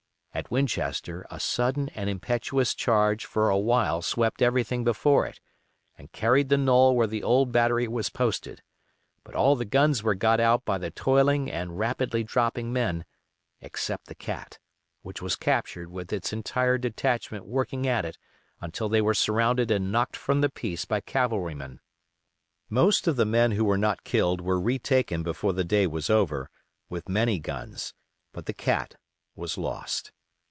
[0.33, 5.41] At Winchester a sudden and impetuous charge for a while swept everything before it,
[5.97, 8.63] and carried the knoll where the old battery was posted;
[9.25, 13.03] but all the guns were got out by the toiling and rapidly dropping men,
[13.59, 14.57] except the Cat,
[15.01, 18.17] which was captured with its entire detachment working at it
[18.61, 21.81] until they were surrounded and knocked from the piece by cavalrymen.
[22.69, 26.49] Most of the men who were not killed were retaken before the day was over,
[26.89, 27.93] with many guns;
[28.31, 28.95] but the Cat
[29.35, 30.13] was lost.